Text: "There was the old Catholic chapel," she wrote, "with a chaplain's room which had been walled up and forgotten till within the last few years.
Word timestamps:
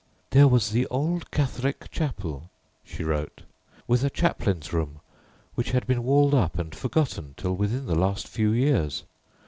"There 0.31 0.47
was 0.47 0.71
the 0.71 0.87
old 0.87 1.29
Catholic 1.29 1.91
chapel," 1.91 2.49
she 2.83 3.03
wrote, 3.03 3.43
"with 3.87 4.03
a 4.03 4.09
chaplain's 4.09 4.73
room 4.73 4.99
which 5.53 5.69
had 5.73 5.85
been 5.85 6.01
walled 6.03 6.33
up 6.33 6.57
and 6.57 6.73
forgotten 6.73 7.35
till 7.37 7.55
within 7.55 7.85
the 7.85 7.93
last 7.93 8.27
few 8.27 8.49
years. 8.51 9.03